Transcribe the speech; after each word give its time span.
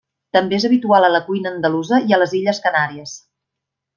També 0.35 0.55
és 0.59 0.63
habitual 0.69 1.05
a 1.09 1.11
la 1.15 1.19
cuina 1.27 1.51
andalusa 1.57 2.01
i 2.11 2.17
a 2.17 2.21
les 2.23 2.35
illes 2.41 2.63
Canàries. 2.67 3.17